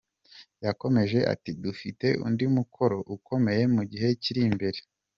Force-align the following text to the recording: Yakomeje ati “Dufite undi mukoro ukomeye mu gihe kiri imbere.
Yakomeje 0.65 1.19
ati 1.33 1.51
“Dufite 1.63 2.07
undi 2.25 2.45
mukoro 2.55 2.97
ukomeye 3.15 3.63
mu 3.75 3.83
gihe 3.91 4.07
kiri 4.21 4.41
imbere. 4.49 4.79